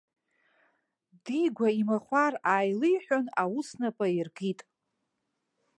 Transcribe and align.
Дигәа 1.23 1.69
имахәар 1.81 2.33
ааилиҳәан, 2.51 3.25
аус 3.41 3.69
напы 3.79 4.05
аиркит. 4.09 4.59